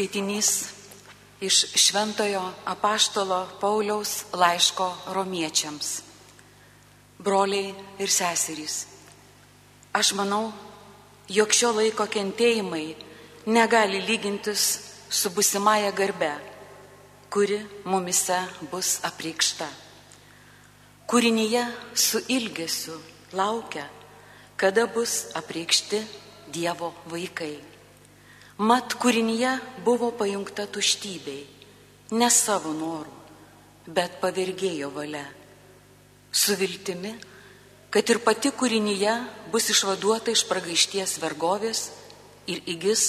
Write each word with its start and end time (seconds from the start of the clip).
Skaitinys 0.00 0.64
iš 1.40 1.76
Šventojo 1.76 2.40
apaštalo 2.64 3.48
Pauliaus 3.60 4.24
laiško 4.32 4.96
romiečiams. 5.12 6.00
Broliai 7.18 7.74
ir 8.00 8.08
seserys, 8.08 8.86
aš 9.92 10.14
manau, 10.16 10.54
jog 11.28 11.52
šio 11.52 11.74
laiko 11.76 12.06
kentėjimai 12.08 12.96
negali 13.44 14.00
lygintis 14.00 14.64
su 15.10 15.28
busimąją 15.36 15.92
garbe, 15.92 16.32
kuri 17.28 17.60
mumise 17.84 18.38
bus 18.72 19.02
apreikšta. 19.04 19.68
Kūrinyje 21.12 21.66
su 21.92 22.24
ilgesiu 22.28 22.96
laukia, 23.36 23.84
kada 24.56 24.86
bus 24.88 25.26
apreikšti 25.36 26.00
Dievo 26.48 26.94
vaikai. 27.04 27.58
Mat 28.60 28.92
kūrinyje 29.00 29.54
buvo 29.86 30.10
pajungta 30.12 30.66
tuštybei, 30.68 31.46
ne 32.12 32.26
savo 32.28 32.74
norų, 32.76 33.14
bet 33.88 34.18
pavergėjo 34.20 34.90
valia. 34.92 35.24
Su 36.28 36.58
viltimi, 36.60 37.14
kad 37.88 38.12
ir 38.12 38.20
pati 38.20 38.52
kūrinyje 38.52 39.14
bus 39.54 39.70
išvaduota 39.72 40.34
iš 40.34 40.44
pragaišties 40.50 41.16
vergovės 41.22 41.88
ir 42.52 42.60
įgis 42.68 43.06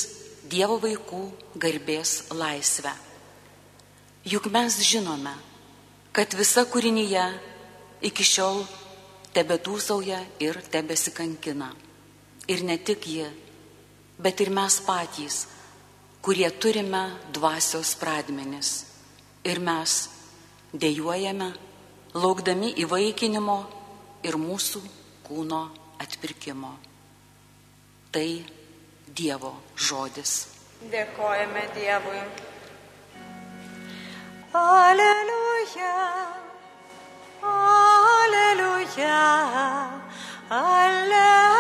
Dievo 0.52 0.80
vaikų 0.82 1.20
garbės 1.60 2.32
laisvę. 2.32 2.96
Juk 4.24 4.48
mes 4.56 4.80
žinome, 4.88 5.36
kad 6.16 6.32
visa 6.32 6.64
kūrinyje 6.64 7.28
iki 8.08 8.24
šiol 8.24 8.64
tebetūsauja 9.36 10.24
ir 10.40 10.64
tebesikankina. 10.72 11.74
Ir 12.48 12.64
ne 12.64 12.80
tik 12.80 13.06
ji, 13.08 13.28
bet 14.20 14.42
ir 14.42 14.50
mes 14.50 14.80
patys, 14.86 15.46
kurie 16.22 16.50
turime 16.52 17.04
dvasios 17.34 17.96
pradmenis. 17.96 18.86
Ir 19.44 19.60
mes 19.60 20.10
dėjojame, 20.74 21.50
laukdami 22.14 22.74
įvaikinimo 22.84 23.58
ir 24.28 24.38
mūsų 24.38 24.82
kūno 25.26 25.62
atpirkimo. 26.02 26.76
Tai 28.12 28.30
Dievo 29.12 29.52
žodis. 29.76 30.48
Dėkojame 30.92 31.66
Dievui. 31.76 32.22
Alleluja, 34.54 35.96
alleluja, 37.52 39.20
alleluja. 40.50 41.51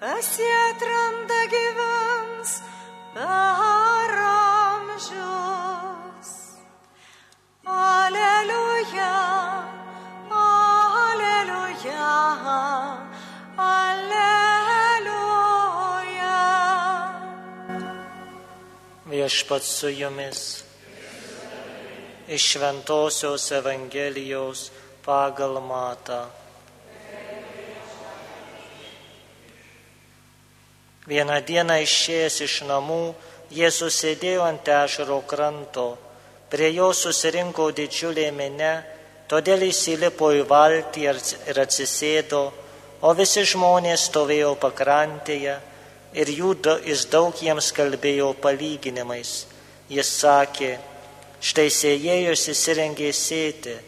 Kas 0.00 0.28
jį 0.38 0.48
atranda 0.68 1.38
gyvens 1.52 2.50
per 3.14 4.12
amžius. 4.26 6.30
Alleluja, 7.78 9.16
alleluja, 10.42 12.12
alleluja. 13.66 16.38
Viešpats 19.10 19.70
su 19.80 19.88
jumis. 19.98 20.40
Iš 22.28 22.42
Šventojios 22.52 23.44
Evangelijos 23.56 24.60
pagal 25.04 25.54
matą. 25.64 26.26
Vieną 31.08 31.40
dieną 31.40 31.78
išėjęs 31.86 32.34
iš 32.44 32.54
namų, 32.68 33.14
Jėzus 33.48 33.96
sėdėjo 34.02 34.42
ant 34.44 34.66
ežero 34.68 35.22
kranto. 35.24 35.94
Prie 36.52 36.68
jo 36.76 36.90
susirinko 36.92 37.70
didžiulė 37.72 38.26
minė, 38.36 38.72
todėl 39.28 39.62
įsilipo 39.64 40.28
į 40.36 40.42
valtį 40.50 41.06
ir 41.08 41.60
atsisėdo, 41.62 42.42
o 43.00 43.12
visi 43.16 43.44
žmonės 43.48 44.04
stovėjo 44.10 44.50
pakrantėje 44.60 45.54
ir 46.12 46.32
jų, 46.32 46.50
jis 46.84 47.06
daug 47.08 47.40
jiems 47.40 47.70
kalbėjo 47.72 48.34
palyginimais. 48.42 49.46
Jis 49.88 50.10
sakė, 50.20 50.74
štai 51.40 51.70
sėjėjus 51.72 52.42
įsirengė 52.52 53.14
sėti, 53.16 53.78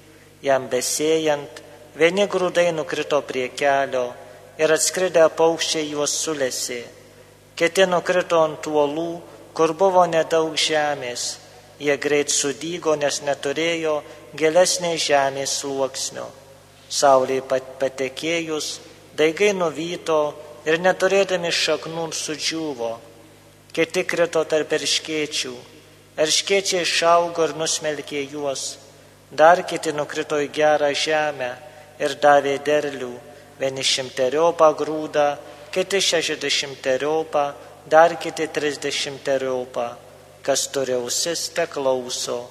jam 0.40 0.70
besėjant, 0.72 1.60
vieni 2.00 2.24
grūdai 2.32 2.70
nukrito 2.72 3.20
prie 3.28 3.50
kelio 3.52 4.06
ir 4.56 4.72
atskridę 4.72 5.26
paukščiai 5.36 5.90
juos 5.92 6.16
sulėsi, 6.24 6.80
kiti 7.60 7.84
nukrito 7.84 8.40
ant 8.40 8.64
uolų, 8.64 9.10
kur 9.52 9.74
buvo 9.76 10.06
nedaug 10.08 10.54
žemės, 10.56 11.36
jie 11.76 11.96
greit 12.00 12.32
sudygo, 12.32 12.94
nes 12.96 13.20
neturėjo 13.26 13.98
gilesnės 14.40 15.04
žemės 15.04 15.58
sluoksnio. 15.60 16.24
Saulė 16.88 17.42
patekėjus, 17.44 18.70
daigai 19.16 19.52
nuvyto 19.52 20.20
ir 20.64 20.80
neturėdami 20.80 21.52
šaknų 21.52 22.08
sudžiūvo. 22.16 22.90
Kiti 23.76 24.06
krito 24.08 24.42
tarp 24.48 24.72
erškėčių, 24.80 25.52
erškėčiai 26.24 26.82
išaugo 26.86 27.44
ir 27.44 27.54
nusmelkė 27.60 28.24
juos. 28.32 28.78
Dar 29.30 29.62
kiti 29.68 29.92
nukrito 29.94 30.40
į 30.42 30.48
gerą 30.50 30.90
žemę 30.96 31.52
ir 32.00 32.16
davė 32.24 32.56
derlių, 32.66 33.12
vieni 33.60 33.84
šimteriopą 33.84 34.72
grūdą, 34.80 35.28
kiti 35.72 36.00
šešiasdešimteriopą, 36.02 37.44
dar 37.86 38.16
kiti 38.16 38.46
trisdešimteriopą. 38.48 39.86
Kas 40.42 40.66
turi 40.72 40.96
ausis, 40.96 41.50
te 41.54 41.66
klauso. 41.68 42.48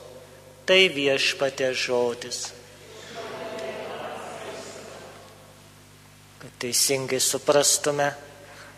Tai 0.65 0.81
viešpatė 0.93 1.71
žodis. 1.73 2.51
Kad 6.39 6.51
teisingai 6.61 7.19
suprastume 7.19 8.11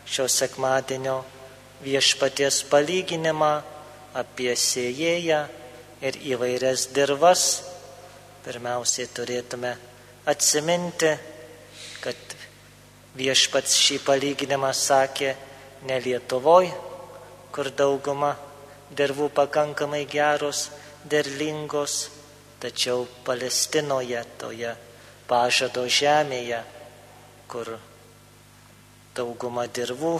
šio 0.08 0.26
sekmadienio 0.32 1.20
viešpaties 1.84 2.64
palyginimą 2.72 3.52
apie 4.18 4.56
sėjėją 4.56 5.42
ir 6.02 6.18
įvairias 6.34 6.88
dirvas, 6.96 7.44
pirmiausiai 8.46 9.10
turėtume 9.14 9.76
atsiminti, 10.32 11.12
kad 12.02 12.36
viešpats 13.18 13.76
šį 13.76 14.00
palyginimą 14.06 14.72
sakė 14.76 15.36
ne 15.88 16.00
Lietuvoje, 16.04 16.72
kur 17.52 17.70
dauguma 17.76 18.36
dirvų 18.96 19.30
pakankamai 19.36 20.06
geros, 20.10 20.70
derlingos, 21.04 22.10
tačiau 22.62 23.08
Palestinoje, 23.26 24.22
toje 24.38 24.76
pažado 25.28 25.88
žemėje, 25.88 26.62
kur 27.52 27.74
dauguma 29.16 29.66
dirvų 29.68 30.16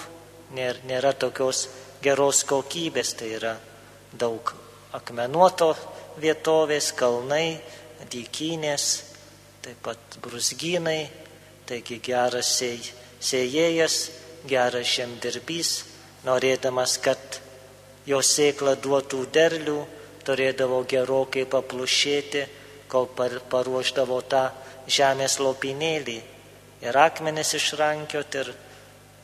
nėra, 0.56 0.80
nėra 0.88 1.14
tokios 1.14 1.68
geros 2.04 2.44
kokybės, 2.48 3.14
tai 3.20 3.36
yra 3.38 3.56
daug 4.12 4.54
akmenuoto 4.98 5.72
vietovės, 6.20 6.92
kalnai, 6.98 7.62
dykynės, 8.12 8.88
taip 9.64 9.80
pat 9.86 10.20
brusgynai, 10.24 11.06
taigi 11.70 12.00
geras 12.04 12.50
sėjėjas, 13.22 13.98
geras 14.50 14.88
žemdirbys, 14.96 15.72
norėdamas, 16.26 16.98
kad 17.04 17.42
jo 18.10 18.22
sėkla 18.26 18.76
duotų 18.82 19.26
derlių, 19.34 19.80
turėdavo 20.26 20.82
gerokai 20.90 21.46
paplušėti, 21.50 22.46
kol 22.92 23.08
paruoždavo 23.16 24.20
tą 24.30 24.50
žemės 24.92 25.40
lopinėlį 25.40 26.18
ir 26.82 26.98
akmenis 26.98 27.54
išrankioti 27.58 28.42
ir, 28.42 28.52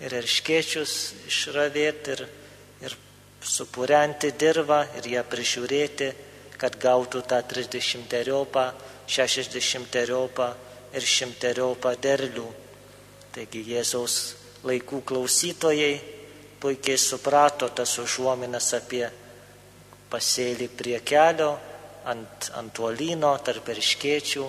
ir 0.06 0.16
erškėčius 0.22 0.94
išravėti 1.28 2.14
ir, 2.16 2.24
ir 2.86 2.96
supurenti 3.42 4.32
dirvą 4.40 4.84
ir 5.00 5.10
ją 5.18 5.26
prižiūrėti, 5.28 6.12
kad 6.58 6.78
gautų 6.82 7.22
tą 7.30 7.42
30 7.46 8.08
teriopą, 8.10 8.70
60 9.08 9.92
teriopą 9.94 10.54
ir 10.96 11.04
100 11.04 11.40
teriopą 11.42 11.94
derlių. 12.02 12.48
Taigi 13.36 13.64
Jėzaus 13.74 14.18
laikų 14.68 15.02
klausytojai 15.06 15.96
puikiai 16.62 16.98
suprato 16.98 17.70
tas 17.70 17.98
užuominas 18.02 18.72
apie 18.78 19.06
pasėlį 20.12 20.70
prie 20.80 21.00
kelio, 21.06 21.52
ant, 22.08 22.50
ant 22.58 22.80
uolino, 22.80 23.34
tarp 23.44 23.70
erškėčių, 23.74 24.46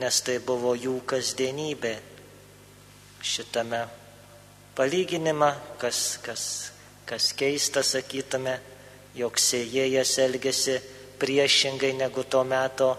nes 0.00 0.20
tai 0.26 0.38
buvo 0.42 0.74
jų 0.74 0.96
kasdienybė. 1.06 1.94
Šitame 3.24 3.84
palyginimą, 4.76 5.50
kas, 5.80 6.18
kas, 6.24 6.44
kas 7.08 7.30
keista 7.38 7.84
sakytume, 7.86 8.58
jog 9.14 9.38
sėjėjas 9.38 10.18
elgesi 10.24 10.80
priešingai 11.20 11.94
negu 11.96 12.24
tuo 12.26 12.42
metu 12.44 12.90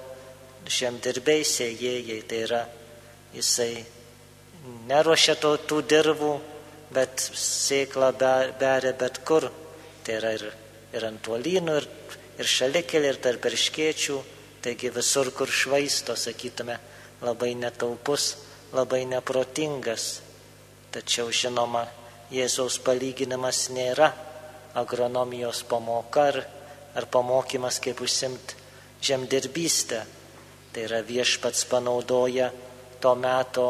žemdirbiai 0.69 1.45
sėjėjai. 1.45 2.19
Tai 2.29 2.41
yra, 2.47 2.61
jisai 3.35 3.85
neruošia 4.89 5.37
to, 5.41 5.55
tų 5.57 5.81
dirvų, 5.89 6.33
bet 6.95 7.27
sėklą 7.39 8.11
beria 8.19 8.93
bet 8.97 9.21
kur. 9.27 9.49
Tai 10.05 10.17
yra 10.19 10.35
ir, 10.37 10.47
ir 10.93 11.07
ant 11.07 11.27
uolynų, 11.31 11.77
ir, 11.81 11.89
ir 12.39 12.51
šalikėlį, 12.55 13.11
ir 13.11 13.21
tarp 13.23 13.49
erškiečių. 13.51 14.21
Taigi 14.65 14.89
visur, 14.89 15.29
kur 15.37 15.51
švaisto, 15.51 16.15
sakytume, 16.17 16.79
labai 17.21 17.53
netaupus, 17.57 18.31
labai 18.73 19.03
neprotingas. 19.09 20.19
Tačiau 20.93 21.29
žinoma, 21.29 21.85
Jėzaus 22.33 22.79
palyginimas 22.81 23.67
nėra 23.69 24.07
agronomijos 24.75 25.61
pamoka 25.69 26.23
ar, 26.31 26.39
ar 26.97 27.05
pamokymas, 27.13 27.77
kaip 27.83 28.01
užsimti 28.01 28.57
žemdirbystę. 29.05 30.01
Tai 30.75 30.83
yra 30.83 30.99
viešpats 31.07 31.63
panaudoja 31.71 32.49
to 32.99 33.13
meto 33.15 33.69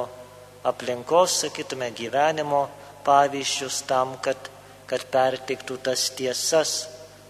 aplinkos, 0.66 1.36
sakytume, 1.44 1.92
gyvenimo 1.94 2.63
pavyzdžius 3.06 3.84
tam, 3.86 4.16
kad, 4.25 4.50
kad 4.90 5.06
perteiktų 5.13 5.78
tas 5.86 6.07
tiesas 6.18 6.72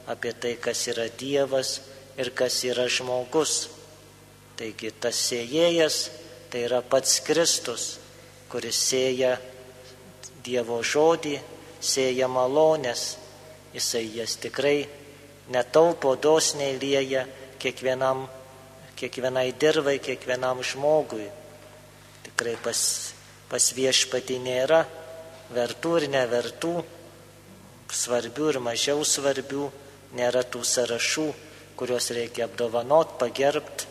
apie 0.08 0.32
tai, 0.32 0.54
kas 0.56 0.86
yra 0.88 1.10
Dievas 1.20 1.82
ir 2.16 2.32
kas 2.32 2.62
yra 2.64 2.88
žmogus. 2.88 3.66
Taigi 4.56 4.94
tas 5.04 5.20
sėjėjas 5.28 6.00
tai 6.48 6.64
yra 6.70 6.80
pats 6.80 7.20
Kristus, 7.28 7.98
kuris 8.48 8.80
sėja 8.80 9.34
Dievo 10.46 10.80
žodį, 10.80 11.36
sėja 11.84 12.30
malonės, 12.32 13.18
jisai 13.76 14.06
jas 14.16 14.38
tikrai 14.40 14.86
netaupo, 15.52 16.14
dosniai 16.16 16.78
lieja 16.80 17.26
kiekvienam, 17.60 18.24
kiekvienai 19.00 19.52
dirvai, 19.60 19.98
kiekvienam 20.00 20.62
žmogui. 20.64 21.28
Tikrai 22.26 22.56
pas, 22.64 22.80
pas 23.52 23.72
viešpatį 23.78 24.40
nėra 24.44 24.84
vertų 25.54 25.98
ir 26.02 26.08
nevertų, 26.16 26.76
svarbių 27.92 28.52
ir 28.54 28.62
mažiau 28.64 29.04
svarbių, 29.06 29.68
nėra 30.16 30.44
tų 30.48 30.64
sąrašų, 30.66 31.28
kuriuos 31.78 32.10
reikia 32.16 32.48
apdovanot, 32.48 33.18
pagerbt 33.20 33.86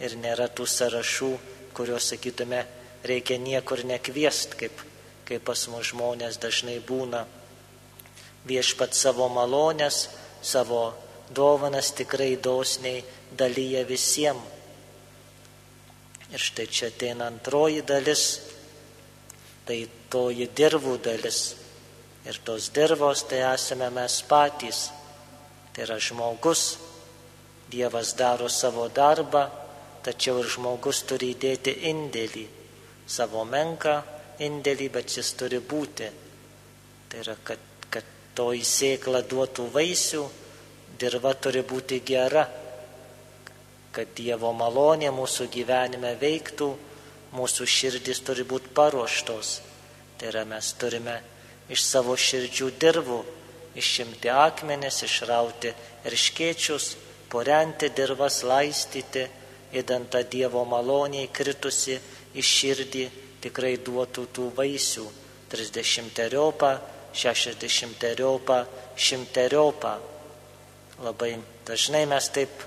ir 0.00 0.16
nėra 0.20 0.48
tų 0.52 0.68
sąrašų, 0.68 1.32
kuriuos, 1.76 2.10
sakytume, 2.12 2.64
reikia 3.06 3.38
niekur 3.40 3.84
nekviest, 3.88 4.56
kaip, 4.60 4.82
kaip 5.28 5.44
pas 5.46 5.66
mus 5.72 5.90
žmonės 5.92 6.40
dažnai 6.42 6.78
būna 6.84 7.24
viešpat 8.48 8.96
savo 8.96 9.28
malonės, 9.32 10.08
savo 10.42 10.90
dovanas 11.34 11.92
tikrai 11.92 12.36
dosniai 12.36 13.04
dalyja 13.36 13.84
visiems. 13.86 14.58
Ir 16.30 16.38
štai 16.38 16.66
čia 16.70 16.88
ateina 16.92 17.26
antroji 17.26 17.82
dalis, 17.82 18.22
tai 19.66 19.80
toji 20.10 20.46
dirvų 20.54 20.94
dalis. 21.02 21.40
Ir 22.22 22.38
tos 22.46 22.68
dirvos 22.70 23.24
tai 23.26 23.40
esame 23.48 23.88
mes 23.90 24.20
patys. 24.30 24.90
Tai 25.74 25.82
yra 25.86 25.98
žmogus. 25.98 26.78
Dievas 27.70 28.14
daro 28.18 28.48
savo 28.50 28.88
darbą, 28.90 29.44
tačiau 30.02 30.38
ir 30.42 30.48
žmogus 30.50 31.02
turi 31.06 31.32
įdėti 31.34 31.74
indėlį. 31.90 32.46
Savo 33.06 33.42
menką 33.46 33.96
indėlį, 34.42 34.88
bet 34.90 35.16
jis 35.18 35.34
turi 35.38 35.58
būti. 35.58 36.08
Tai 37.10 37.22
yra, 37.24 37.36
kad 37.42 38.06
toji 38.34 38.62
sėkla 38.66 39.22
duotų 39.26 39.66
vaisių, 39.74 40.24
dirba 41.00 41.32
turi 41.34 41.62
būti 41.66 42.02
gera, 42.06 42.44
kad 43.90 44.12
Dievo 44.16 44.52
malonė 44.54 45.10
mūsų 45.14 45.48
gyvenime 45.50 46.14
veiktų, 46.20 46.70
mūsų 47.34 47.66
širdis 47.66 48.22
turi 48.26 48.44
būti 48.46 48.70
paruoštos. 48.74 49.52
Tai 50.18 50.30
yra 50.30 50.44
mes 50.44 50.72
turime 50.78 51.16
iš 51.72 51.82
savo 51.86 52.16
širdžių 52.18 52.70
dirvų 52.82 53.20
išimti 53.80 54.30
akmenis, 54.30 55.02
išrauti 55.06 55.72
irškiečius, 56.06 56.94
porenti 57.30 57.90
dirvas, 57.94 58.42
laistyti, 58.42 59.26
įdant 59.72 60.10
tą 60.10 60.22
Dievo 60.26 60.64
malonę 60.66 61.24
įkritusi 61.28 61.98
į 62.34 62.42
širdį 62.44 63.04
tikrai 63.42 63.76
duotų 63.86 64.26
tų 64.34 64.48
vaisių, 64.56 65.06
trisdešimteriopą, 65.50 66.72
šešiasdešimteriopą, 67.14 68.58
šimteriopą. 68.96 69.94
Labai 71.00 71.38
dažnai 71.64 72.02
mes 72.04 72.26
taip 72.28 72.64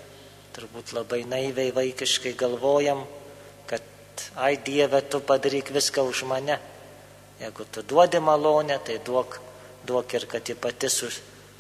turbūt 0.53 0.93
labai 0.97 1.21
naiviai 1.29 1.73
vaikiškai 1.73 2.33
galvojam, 2.37 3.03
kad 3.69 3.83
ai 4.41 4.57
Dieve, 4.57 5.01
tu 5.05 5.19
padaryk 5.21 5.69
viską 5.73 6.01
už 6.09 6.23
mane. 6.29 6.57
Jeigu 7.39 7.65
tu 7.71 7.81
duodi 7.81 8.19
malonę, 8.19 8.79
tai 8.85 8.97
duok, 9.05 9.39
duok 9.85 10.13
ir 10.13 10.25
kad 10.25 10.49
ji 10.49 10.55
pati 10.55 10.89
su, 10.89 11.09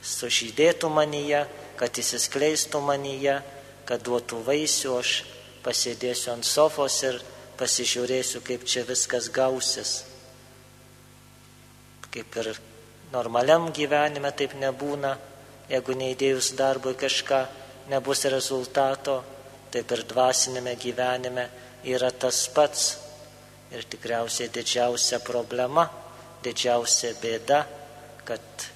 sužydėtų 0.01 0.89
manyje, 0.89 1.43
kad 1.77 1.93
įsiskleistų 1.93 2.81
manyje, 2.81 3.39
kad 3.85 4.01
duotų 4.01 4.41
vaisių, 4.45 4.97
aš 4.97 5.11
pasėdėsiu 5.65 6.33
ant 6.33 6.45
sofos 6.45 7.01
ir 7.05 7.19
pasižiūrėsiu, 7.59 8.41
kaip 8.45 8.65
čia 8.65 8.85
viskas 8.87 9.29
gausis. 9.33 10.03
Kaip 12.13 12.41
ir 12.41 12.55
Normaliam 13.13 13.67
gyvenime 13.69 14.31
taip 14.33 14.55
nebūna, 14.57 15.13
jeigu 15.69 15.95
neįdėjus 15.97 16.53
darbui 16.59 16.95
kažką 16.99 17.43
nebus 17.91 18.25
rezultato, 18.31 19.21
taip 19.73 19.91
ir 19.91 20.03
dvasinėme 20.09 20.75
gyvenime 20.79 21.47
yra 21.89 22.11
tas 22.11 22.45
pats. 22.53 22.99
Ir 23.73 23.87
tikriausiai 23.89 24.51
didžiausia 24.53 25.17
problema, 25.25 25.87
didžiausia 26.45 27.15
bėda, 27.17 27.63
kad 28.27 28.67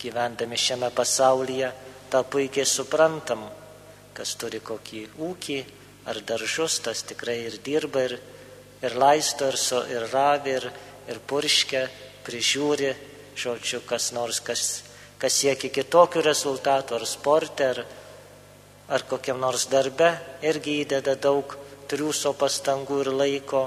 gyvendami 0.00 0.56
šiame 0.56 0.88
pasaulyje 0.96 1.68
tą 2.12 2.22
puikiai 2.24 2.64
suprantam, 2.68 3.44
kas 4.16 4.32
turi 4.40 4.62
kokį 4.64 5.02
ūkį 5.28 5.58
ar 6.08 6.20
daržus, 6.24 6.78
tas 6.84 7.02
tikrai 7.04 7.42
ir 7.48 7.58
dirba, 7.64 8.04
ir, 8.08 8.16
ir 8.84 8.96
laisto, 9.00 9.48
ir, 9.48 9.58
so, 9.60 9.82
ir 9.90 10.08
ravi, 10.12 10.56
ir, 10.56 10.68
ir 11.10 11.20
purškia, 11.28 11.84
prižiūri, 12.24 12.92
žodžiu, 13.36 13.82
kas 13.88 14.12
nors, 14.16 14.40
kas, 14.44 14.82
kas 15.24 15.38
siekia 15.40 15.70
kitokių 15.72 16.20
rezultatų, 16.20 16.98
ar 16.98 17.06
sporte, 17.08 17.68
ar, 17.72 17.78
ar 18.92 19.04
kokiam 19.08 19.38
nors 19.40 19.64
darbe, 19.72 20.10
irgi 20.44 20.82
įdeda 20.82 21.14
daug 21.16 21.54
triūso 21.88 22.34
pastangų 22.36 22.98
ir 23.06 23.10
laiko, 23.16 23.62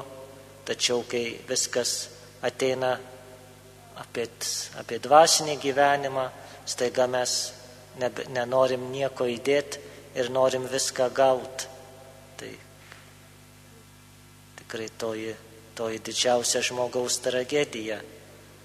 tačiau 0.69 1.01
kai 1.09 1.39
viskas 1.49 2.11
ateina 2.45 2.91
apie, 4.03 4.27
apie 4.77 5.01
dvasinį 5.01 5.57
gyvenimą, 5.63 6.27
staiga 6.69 7.09
mes 7.09 7.35
ne, 7.97 8.11
nenorim 8.37 8.91
nieko 8.93 9.25
įdėti 9.25 9.81
ir 10.21 10.29
norim 10.29 10.69
viską 10.69 11.09
gauti. 11.09 11.73
Tai 12.37 12.53
tikrai 14.61 14.91
toji, 14.93 15.33
toji 15.73 16.05
didžiausia 16.05 16.61
žmogaus 16.69 17.17
tragedija 17.25 18.03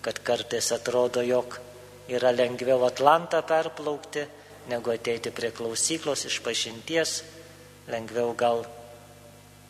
kad 0.02 0.18
kartais 0.26 0.72
atrodo, 0.74 1.22
jog 1.22 1.60
yra 2.08 2.32
lengviau 2.34 2.84
Atlantą 2.86 3.42
perplaukti, 3.46 4.24
negu 4.70 4.92
ateiti 4.94 5.30
prie 5.34 5.50
klausyklos 5.54 6.26
iš 6.26 6.40
pažinties, 6.42 7.22
lengviau 7.90 8.34
gal 8.38 8.64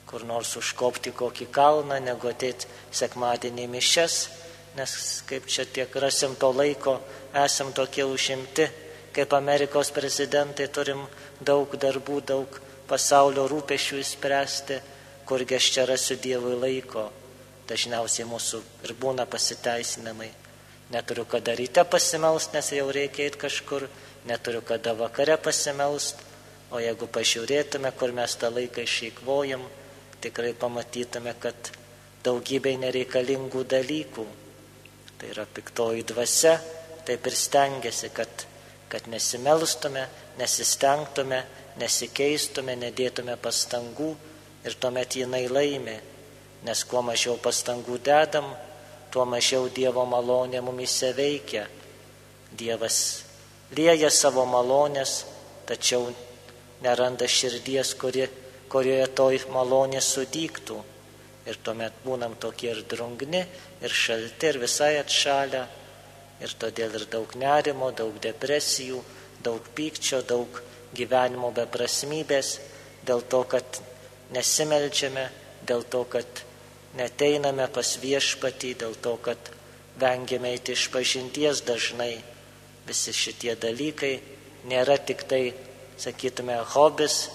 kur 0.08 0.24
nors 0.28 0.56
užkopti 0.60 1.12
kokį 1.16 1.48
kalną, 1.52 1.98
negu 2.04 2.28
ateiti 2.28 2.68
sekmadienį 2.92 3.68
mišes, 3.72 4.16
nes 4.76 4.92
kaip 5.28 5.46
čia 5.48 5.64
tiek 5.64 5.96
rasim 5.96 6.36
to 6.36 6.52
laiko, 6.52 6.98
esam 7.44 7.72
tokie 7.72 8.04
užimti, 8.04 8.68
kaip 9.12 9.32
Amerikos 9.36 9.92
prezidentai 9.92 10.68
turim 10.72 11.06
daug 11.40 11.72
darbų, 11.76 12.20
daug 12.28 12.60
pasaulio 12.88 13.46
rūpešių 13.48 14.00
įspręsti, 14.02 14.80
kurgi 15.28 15.56
aš 15.56 15.72
čia 15.72 15.88
rasiu 15.88 16.20
Dievui 16.20 16.56
laiko 16.60 17.08
dažniausiai 17.68 18.28
mūsų 18.28 18.62
ir 18.84 18.96
būna 19.00 19.24
pasiteisinamai. 19.30 20.41
Neturiu 20.92 21.24
kada 21.24 21.54
ryte 21.56 21.84
pasimelst, 21.88 22.52
nes 22.52 22.68
jau 22.76 22.90
reikia 22.92 23.24
eiti 23.26 23.40
kažkur, 23.40 23.86
neturiu 24.28 24.60
kada 24.66 24.92
vakare 24.98 25.38
pasimelst, 25.40 26.20
o 26.72 26.80
jeigu 26.80 27.08
pažiūrėtume, 27.08 27.92
kur 27.96 28.12
mes 28.16 28.36
tą 28.36 28.50
laiką 28.52 28.84
išeikvojam, 28.84 29.64
tikrai 30.24 30.52
pamatytume, 30.56 31.32
kad 31.40 31.72
daugybei 32.24 32.76
nereikalingų 32.80 33.64
dalykų. 33.72 34.26
Tai 35.18 35.30
yra 35.32 35.46
piktoji 35.46 36.04
dvasia, 36.12 36.56
taip 37.06 37.26
ir 37.26 37.36
stengiasi, 37.36 38.10
kad, 38.14 38.46
kad 38.92 39.08
nesimelstume, 39.10 40.04
nesistengtume, 40.38 41.42
nesikeistume, 41.80 42.76
nedėtume 42.78 43.36
pastangų, 43.40 44.12
ir 44.64 44.76
tuomet 44.78 45.16
jinai 45.18 45.46
laimi, 45.48 45.96
nes 46.66 46.84
kuo 46.86 47.02
mažiau 47.02 47.38
pastangų 47.42 47.98
dedam, 48.04 48.52
tuo 49.12 49.26
mažiau 49.28 49.68
Dievo 49.68 50.04
malonė 50.08 50.62
mumise 50.64 51.12
veikia. 51.16 51.66
Dievas 52.58 52.96
lieja 53.76 54.10
savo 54.10 54.44
malonės, 54.48 55.22
tačiau 55.68 56.08
neranda 56.84 57.28
širdies, 57.28 57.94
kuri, 58.00 58.26
kurioje 58.72 59.06
toj 59.16 59.38
malonė 59.52 60.00
sudygtų. 60.04 60.78
Ir 61.48 61.58
tuomet 61.64 62.02
būnam 62.04 62.36
tokie 62.40 62.70
ir 62.70 62.84
drungni, 62.88 63.42
ir 63.82 63.94
šalti, 64.02 64.52
ir 64.52 64.60
visai 64.62 64.94
atšalę. 65.00 65.62
Ir 66.42 66.54
todėl 66.58 66.94
ir 66.98 67.06
daug 67.10 67.34
nerimo, 67.38 67.90
daug 67.94 68.16
depresijų, 68.22 69.00
daug 69.44 69.66
pykčio, 69.76 70.22
daug 70.26 70.62
gyvenimo 70.94 71.50
beprasmybės, 71.54 72.56
dėl 73.06 73.22
to, 73.30 73.42
kad 73.50 73.82
nesimeldžiame, 74.34 75.28
dėl 75.66 75.84
to, 75.90 76.02
kad 76.10 76.42
neteiname 76.98 77.68
pas 77.72 77.96
viešpatį, 78.02 78.74
dėl 78.82 78.96
to, 79.04 79.16
kad 79.24 79.50
vengiame 80.00 80.52
eiti 80.52 80.76
iš 80.76 80.88
pažinties 80.92 81.62
dažnai. 81.68 82.16
Visi 82.86 83.14
šitie 83.14 83.54
dalykai 83.56 84.14
nėra 84.68 84.98
tik 84.98 85.24
tai, 85.30 85.52
sakytume, 85.98 86.56
hobis 86.74 87.28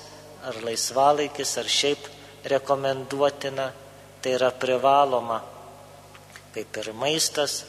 ar 0.48 0.60
laisvalaikis 0.64 1.58
ar 1.58 1.70
šiaip 1.72 2.10
rekomenduotina, 2.52 3.72
tai 4.22 4.36
yra 4.36 4.52
privaloma. 4.52 5.42
Kaip 6.54 6.78
ir 6.82 6.92
maistas, 6.94 7.64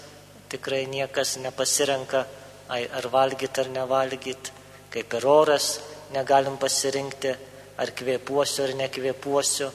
tikrai 0.48 0.86
niekas 0.86 1.36
nepasirenka 1.42 2.24
ar 2.68 3.08
valgyti 3.12 3.60
ar 3.60 3.68
nevalgyti, 3.72 4.52
kaip 4.92 5.14
ir 5.14 5.26
oras 5.26 5.78
negalim 6.12 6.56
pasirinkti, 6.60 7.34
ar 7.78 7.92
kvėpuosiu 7.94 8.64
ar 8.64 8.74
nekvėpuosiu, 8.82 9.68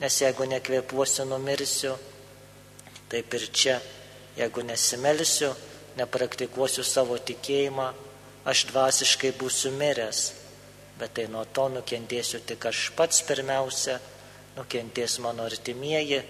nes 0.00 0.20
jeigu 0.22 0.46
nekvėpuosiu, 0.48 1.26
numirsiu. 1.28 1.94
Taip 3.08 3.34
ir 3.34 3.46
čia, 3.52 3.78
jeigu 4.36 4.62
nesimelsiu, 4.66 5.50
nepraktikuosiu 5.98 6.84
savo 6.86 7.16
tikėjimą, 7.18 7.88
aš 8.48 8.66
dvasiškai 8.70 9.32
būsiu 9.40 9.72
miręs, 9.76 10.20
bet 11.00 11.16
tai 11.16 11.26
nuo 11.32 11.44
to 11.44 11.68
nukentėsiu 11.72 12.42
tik 12.46 12.68
aš 12.70 12.90
pats 12.96 13.22
pirmiausia, 13.26 13.98
nukentės 14.58 15.18
mano 15.24 15.46
artimieji, 15.48 16.22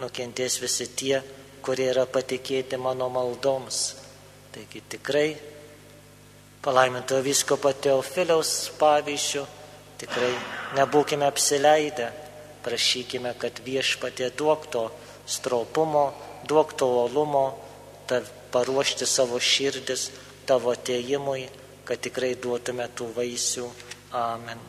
nukentės 0.00 0.60
visi 0.62 0.88
tie, 0.98 1.20
kurie 1.64 1.90
yra 1.92 2.06
patikėti 2.06 2.78
mano 2.80 3.08
maldoms. 3.12 3.96
Taigi 4.54 4.82
tikrai 4.88 5.28
palaiminto 6.64 7.18
viskopo 7.24 7.72
Teofiliaus 7.72 8.70
pavyzdžių 8.80 9.42
tikrai 10.00 10.30
nebūkime 10.76 11.26
apsileidę, 11.26 12.10
prašykime, 12.66 13.32
kad 13.38 13.62
viešpatė 13.64 14.32
duok 14.34 14.66
to 14.74 14.88
stropumo, 15.26 16.10
duok 16.50 16.74
to 16.78 16.88
olumo, 17.06 17.46
paruošti 18.54 19.06
savo 19.06 19.40
širdis 19.42 20.10
tavo 20.46 20.74
atėjimui, 20.74 21.46
kad 21.86 22.02
tikrai 22.02 22.34
duotume 22.38 22.86
tų 22.98 23.10
vaisių. 23.18 23.68
Amen. 24.16 24.62